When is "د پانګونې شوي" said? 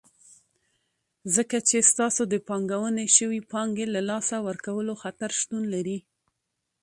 2.33-3.39